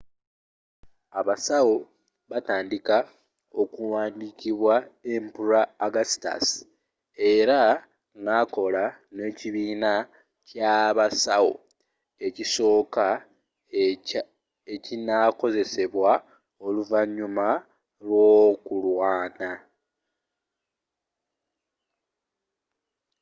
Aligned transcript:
abasawo 1.19 1.75
batandika 2.31 2.97
okuwandiikibwa 3.61 4.75
emperor 5.13 5.65
augustus 5.85 6.45
era 7.33 7.59
nakola 8.25 8.83
n'ekibiina 9.15 9.91
ky'abasawo 10.47 11.53
ekisooka 12.27 13.05
ekinakozesebwa 14.73 16.11
oluvannyuma 16.65 17.47
lw'okulwana 18.05 19.49